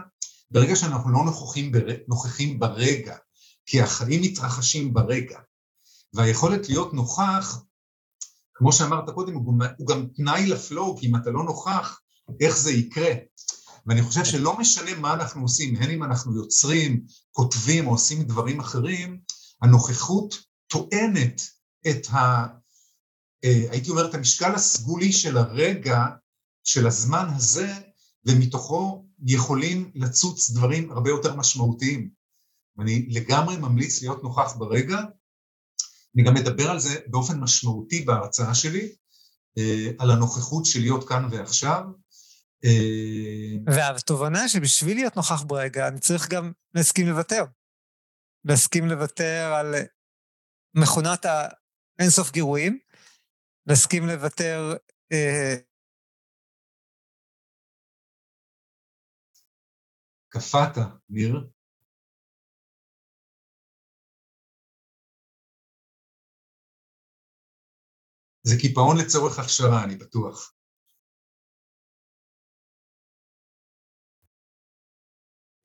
[0.51, 1.85] ברגע שאנחנו לא נוכחים, בר...
[2.07, 3.15] נוכחים ברגע,
[3.65, 5.39] כי החיים מתרחשים ברגע,
[6.13, 7.61] והיכולת להיות נוכח,
[8.53, 11.99] כמו שאמרת קודם, הוא גם, הוא גם תנאי לפלואו, כי אם אתה לא נוכח,
[12.39, 13.13] איך זה יקרה?
[13.87, 18.59] ואני חושב שלא משנה מה אנחנו עושים, הן אם אנחנו יוצרים, כותבים או עושים דברים
[18.59, 19.19] אחרים,
[19.61, 21.41] הנוכחות טוענת
[21.89, 22.47] את ה...
[23.43, 26.05] אה, הייתי אומר, את המשקל הסגולי של הרגע,
[26.63, 27.73] של הזמן הזה,
[28.25, 32.09] ומתוכו יכולים לצוץ דברים הרבה יותר משמעותיים.
[32.77, 34.97] ואני לגמרי ממליץ להיות נוכח ברגע.
[36.15, 38.95] אני גם מדבר על זה באופן משמעותי בהרצאה שלי,
[39.57, 41.83] אה, על הנוכחות של להיות כאן ועכשיו,
[43.65, 47.43] והתובנה שבשביל להיות נוכח ברגע, אני צריך גם להסכים לוותר.
[48.45, 49.75] להסכים לוותר על
[50.73, 51.25] מכונת
[51.99, 52.79] האינסוף גירויים,
[53.65, 54.77] להסכים לוותר...
[55.11, 55.55] אה...
[60.29, 60.77] קפאת,
[61.09, 61.49] ניר.
[68.43, 70.56] זה קיפאון לצורך הכשרה, אני בטוח.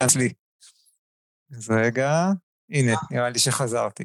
[0.04, 0.32] אצלי.
[1.56, 2.26] אז רגע,
[2.70, 4.04] הנה, נראה לי שחזרתי.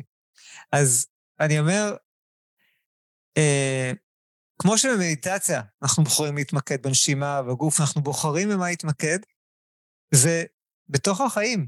[0.72, 1.08] אז
[1.40, 1.96] אני אומר,
[3.38, 3.92] אה,
[4.62, 9.20] כמו שבמדיטציה אנחנו בוחרים להתמקד בנשימה, בגוף, אנחנו בוחרים במה להתמקד,
[10.14, 10.44] זה
[10.90, 11.68] בתוך החיים,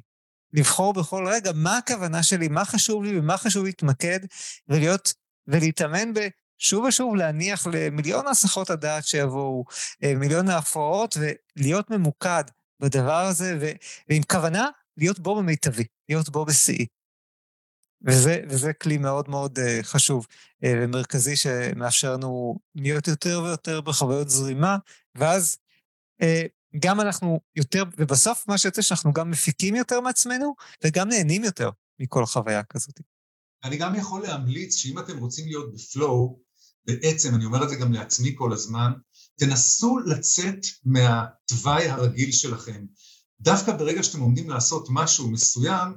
[0.54, 4.20] לבחור בכל רגע מה הכוונה שלי, מה חשוב לי ומה חשוב להתמקד,
[4.68, 5.14] ולהיות,
[5.48, 6.20] ולהתאמן ב...
[6.62, 9.66] שוב ושוב להניח למיליון הסחות הדעת שיבואו,
[10.04, 12.44] אה, מיליון ההפרעות, ולהיות ממוקד
[12.80, 13.72] בדבר הזה, ו,
[14.10, 16.86] ועם כוונה להיות בו במיטבי, להיות בו בשיאי.
[18.08, 24.30] וזה, וזה כלי מאוד מאוד uh, חשוב uh, ומרכזי שמאפשר לנו להיות יותר ויותר בחוויות
[24.30, 24.78] זרימה,
[25.16, 25.58] ואז
[26.22, 26.26] uh,
[26.80, 32.26] גם אנחנו יותר, ובסוף מה שיוצא שאנחנו גם מפיקים יותר מעצמנו, וגם נהנים יותר מכל
[32.26, 33.00] חוויה כזאת.
[33.64, 36.40] אני גם יכול להמליץ שאם אתם רוצים להיות בפלואו,
[36.86, 38.92] בעצם, אני אומר את זה גם לעצמי כל הזמן,
[39.40, 42.86] תנסו לצאת מהתוואי הרגיל שלכם.
[43.42, 45.94] דווקא ברגע שאתם עומדים לעשות משהו מסוים,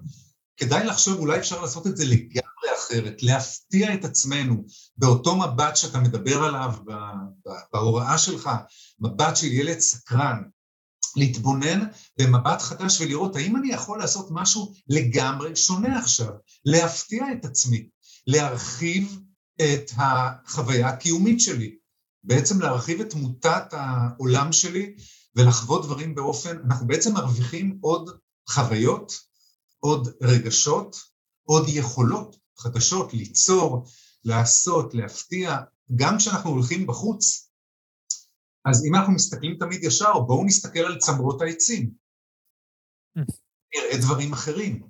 [0.56, 4.64] כדאי לחשוב אולי אפשר לעשות את זה לגמרי אחרת, להפתיע את עצמנו
[4.96, 6.74] באותו מבט שאתה מדבר עליו
[7.72, 8.50] בהוראה שלך,
[9.00, 10.42] מבט של ילד סקרן,
[11.16, 11.80] להתבונן
[12.18, 16.32] במבט חדש ולראות האם אני יכול לעשות משהו לגמרי שונה עכשיו,
[16.64, 17.88] להפתיע את עצמי,
[18.26, 19.18] להרחיב
[19.56, 21.81] את החוויה הקיומית שלי.
[22.24, 24.96] בעצם להרחיב את תמותת העולם שלי
[25.36, 29.12] ולחוות דברים באופן, אנחנו בעצם מרוויחים עוד חוויות,
[29.78, 30.96] עוד רגשות,
[31.42, 33.84] עוד יכולות חדשות, ליצור,
[34.24, 35.56] לעשות, להפתיע,
[35.96, 37.50] גם כשאנחנו הולכים בחוץ.
[38.64, 41.90] אז אם אנחנו מסתכלים תמיד ישר, בואו נסתכל על צמרות העצים.
[43.74, 44.82] נראה דברים אחרים.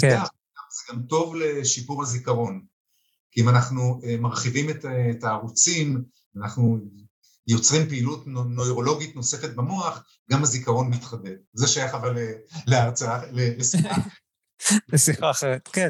[0.00, 0.08] כן.
[0.08, 0.26] אגב,
[0.70, 2.66] זה גם טוב לשיפור הזיכרון.
[3.34, 6.04] כי אם אנחנו אה, מרחיבים את, את הערוצים,
[6.36, 6.78] אנחנו
[7.46, 11.36] יוצרים פעילות נוירולוגית נוספת במוח, גם הזיכרון מתחדד.
[11.52, 12.18] זה שייך אבל
[12.66, 13.94] להרצאה, לשיחה.
[14.92, 15.88] לשיחה אחרת, כן.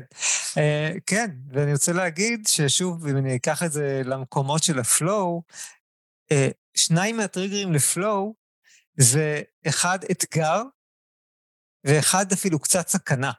[0.54, 5.42] Uh, כן, ואני רוצה להגיד ששוב, אם אני אקח את זה למקומות של הפלואו,
[6.32, 6.36] uh,
[6.76, 8.34] שניים מהטריגרים לפלואו
[8.96, 10.62] זה אחד אתגר
[11.84, 13.32] ואחד אפילו קצת סכנה.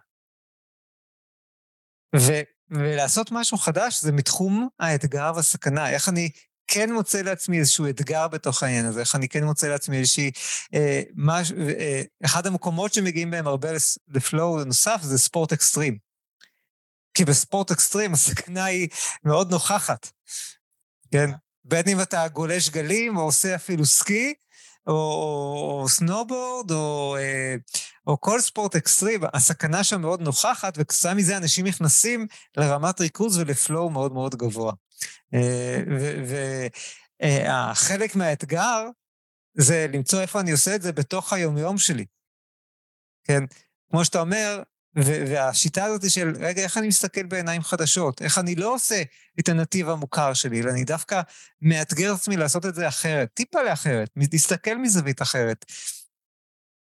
[2.16, 2.32] ו,
[2.72, 5.90] ולעשות משהו חדש זה מתחום האתגר והסכנה.
[5.90, 6.30] איך אני
[6.68, 10.32] כן מוצא לעצמי איזשהו אתגר בתוך העניין הזה, איך אני כן מוצא לעצמי איזושהי...
[10.74, 13.70] אה, מש, אה, אחד המקומות שמגיעים בהם הרבה
[14.08, 15.98] לפלואו נוסף זה ספורט אקסטרים.
[17.14, 18.88] כי בספורט אקסטרים הסכנה היא
[19.24, 20.12] מאוד נוכחת,
[21.12, 21.30] כן?
[21.64, 24.34] בין אם אתה גולש גלים או עושה אפילו סקי,
[24.88, 27.56] או, או, או סנובורד, או, אה,
[28.08, 33.55] או כל ספורט אקסטרים, הסכנה שם מאוד נוכחת, וכתוצאה מזה אנשים נכנסים לרמת ריכוז ול
[33.55, 34.74] flow מאוד מאוד גבוה.
[37.22, 38.88] וחלק אה, מהאתגר
[39.58, 42.06] זה למצוא איפה אני עושה את זה בתוך היומיום שלי.
[43.24, 43.44] כן?
[43.92, 44.64] כמו שאתה אומר,
[44.96, 48.22] והשיטה הזאת של, רגע, איך אני מסתכל בעיניים חדשות?
[48.22, 49.04] איך אני לא עושה
[49.40, 51.22] את הנתיב המוכר שלי, אלא אני דווקא
[51.62, 55.66] מאתגר את עצמי לעשות את זה אחרת, טיפה לאחרת, להסתכל מזווית אחרת.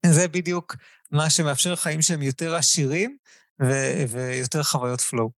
[0.06, 0.76] זה בדיוק
[1.12, 3.18] מה שמאפשר חיים שהם יותר עשירים
[3.62, 5.32] ו- ויותר חוויות פלואו.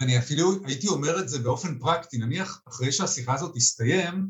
[0.00, 4.28] אני אפילו הייתי אומר את זה באופן פרקטי, נניח אחרי שהשיחה הזאת תסתיים,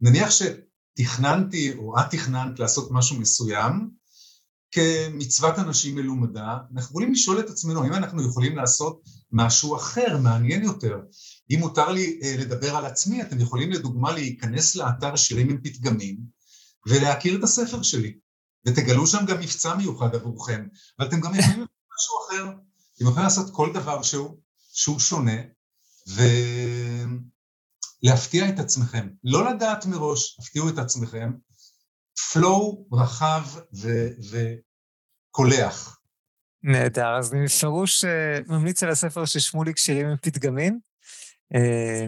[0.00, 3.90] נניח שתכננתי או את תכננת לעשות משהו מסוים,
[4.72, 10.62] כמצוות אנשים מלומדה, אנחנו יכולים לשאול את עצמנו האם אנחנו יכולים לעשות משהו אחר, מעניין
[10.62, 10.96] יותר.
[11.50, 16.16] אם מותר לי אה, לדבר על עצמי, אתם יכולים לדוגמה להיכנס לאתר שירים עם פתגמים
[16.86, 18.18] ולהכיר את הספר שלי,
[18.66, 20.66] ותגלו שם גם מבצע מיוחד עבורכם,
[20.98, 22.44] ואתם גם יכולים לעשות משהו אחר,
[22.96, 24.36] אתם יכולים לעשות כל דבר שהוא,
[24.72, 25.36] שהוא שונה,
[28.02, 29.08] ולהפתיע את עצמכם.
[29.24, 31.32] לא לדעת מראש, הפתיעו את עצמכם,
[32.32, 33.42] פלואו רחב
[35.30, 35.98] וקולח.
[36.62, 40.80] נהדר, אז אני בפירוש אה, ממליץ על הספר של שמוליק שירים עם פתגמים.
[41.54, 42.06] אה,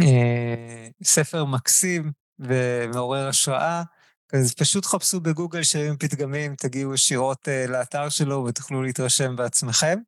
[0.00, 3.82] אה, ספר מקסים ומעורר השראה.
[4.32, 9.98] אז פשוט חפשו בגוגל שירים פתגמים, תגיעו ישירות לאתר שלו ותוכלו להתרשם בעצמכם.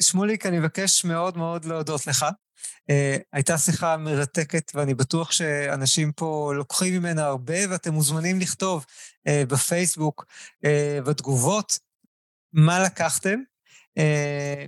[0.00, 2.26] ושמוליק, אני מבקש מאוד מאוד להודות לך.
[2.90, 8.86] Uh, הייתה שיחה מרתקת, ואני בטוח שאנשים פה לוקחים ממנה הרבה, ואתם מוזמנים לכתוב
[9.28, 10.24] uh, בפייסבוק,
[10.64, 10.68] uh,
[11.04, 11.78] בתגובות,
[12.52, 13.38] מה לקחתם,
[13.98, 14.02] uh,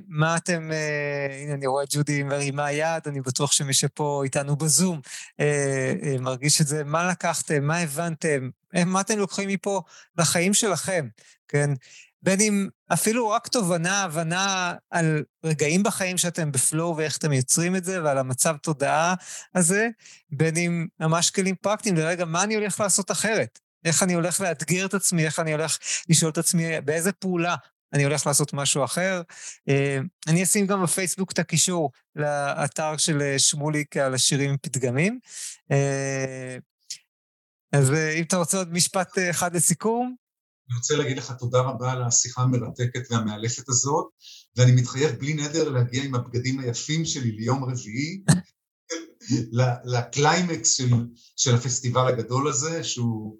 [0.08, 4.56] מה אתם, uh, הנה אני רואה את ג'ודי מרימה יד, אני בטוח שמי שפה איתנו
[4.56, 5.00] בזום
[5.40, 8.50] uh, מרגיש את זה, מה לקחתם, מה הבנתם,
[8.86, 9.82] מה אתם לוקחים מפה
[10.18, 11.08] לחיים שלכם,
[11.48, 11.70] כן?
[12.24, 17.84] בין אם אפילו רק תובנה, הבנה על רגעים בחיים שאתם בפלואו ואיך אתם יוצרים את
[17.84, 19.14] זה, ועל המצב תודעה
[19.54, 19.88] הזה,
[20.30, 23.58] בין אם ממש כלים פרקטיים לרגע, מה אני הולך לעשות אחרת?
[23.84, 27.56] איך אני הולך לאתגר את עצמי, איך אני הולך לשאול את עצמי באיזה פעולה
[27.94, 29.22] אני הולך לעשות משהו אחר.
[29.68, 35.18] אה, אני אשים גם בפייסבוק את הקישור לאתר של שמוליק על השירים עם פתגמים.
[35.70, 36.56] אה,
[37.72, 40.23] אז אה, אם אתה רוצה עוד משפט אחד לסיכום.
[40.68, 44.06] אני רוצה להגיד לך תודה רבה על השיחה המרתקת והמאלפת הזאת,
[44.56, 48.22] ואני מתחייב בלי נדר להגיע עם הבגדים היפים שלי ליום רביעי,
[49.84, 50.90] לקליימקס של,
[51.36, 53.38] של הפסטיבל הגדול הזה, שהוא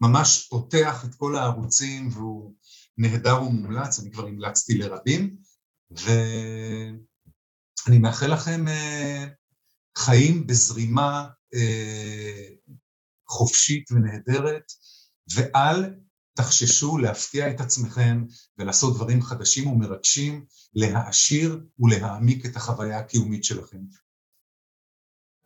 [0.00, 2.54] ממש פותח את כל הערוצים והוא
[2.98, 5.36] נהדר ומומלץ, אני כבר המלצתי לרבים,
[5.90, 6.98] ואני
[7.98, 8.70] מאחל לכם uh,
[9.98, 12.72] חיים בזרימה uh,
[13.28, 14.72] חופשית ונהדרת,
[15.34, 15.94] ואל
[16.36, 18.24] תחששו להפתיע את עצמכם
[18.58, 20.44] ולעשות דברים חדשים ומרגשים,
[20.74, 23.78] להעשיר ולהעמיק את החוויה הקיומית שלכם.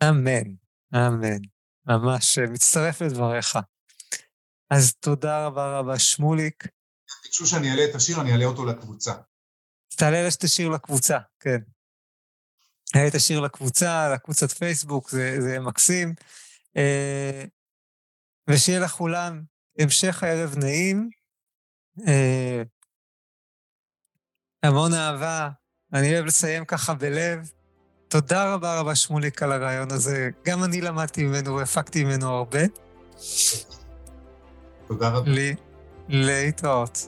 [0.03, 0.55] אמן,
[0.95, 1.41] אמן.
[1.85, 3.57] ממש אה, מצטרף לדבריך.
[4.69, 6.63] אז תודה רבה רבה, שמוליק.
[7.23, 9.13] ביקשו שאני אעלה את השיר, אני אעלה אותו לקבוצה.
[9.95, 11.57] תעלה את השיר לקבוצה, כן.
[12.95, 16.13] אעלה את השיר לקבוצה, לקבוצת פייסבוק, זה, זה מקסים.
[16.77, 17.43] אה,
[18.49, 19.43] ושיהיה לכולם
[19.79, 21.09] המשך הערב נעים.
[22.07, 22.61] אה,
[24.63, 25.49] המון אהבה,
[25.93, 27.51] אני אוהב לסיים ככה בלב.
[28.07, 30.29] תודה רבה רבה שמוליק על הרעיון הזה.
[30.45, 32.59] גם אני למדתי ממנו והפקתי ממנו הרבה.
[34.87, 35.31] תודה רבה.
[35.31, 35.55] לי,
[36.09, 37.07] להתראות.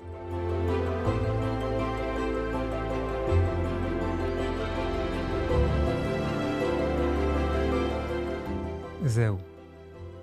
[9.05, 9.37] זהו.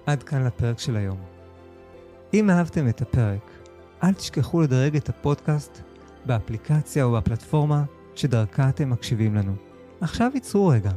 [0.06, 1.37] עד כאן לפרק של היום.
[2.34, 3.50] אם אהבתם את הפרק,
[4.02, 5.82] אל תשכחו לדרג את הפודקאסט
[6.26, 9.52] באפליקציה או בפלטפורמה שדרכה אתם מקשיבים לנו.
[10.00, 10.90] עכשיו ייצרו רגע.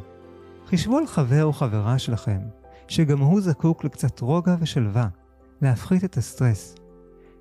[0.68, 2.40] חישבו על חבר או חברה שלכם
[2.88, 5.08] שגם הוא זקוק לקצת רוגע ושלווה,
[5.62, 6.76] להפחית את הסטרס.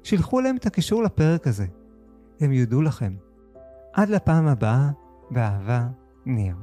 [0.03, 1.67] שילחו להם את הקישור לפרק הזה.
[2.41, 3.15] הם יודו לכם.
[3.93, 4.91] עד לפעם הבאה,
[5.31, 5.87] באהבה,
[6.27, 6.55] ניר.